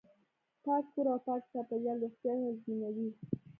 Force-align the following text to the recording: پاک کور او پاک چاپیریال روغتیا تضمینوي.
پاک 0.63 0.83
کور 0.93 1.05
او 1.13 1.19
پاک 1.27 1.41
چاپیریال 1.51 1.97
روغتیا 2.03 2.33
تضمینوي. 2.43 3.09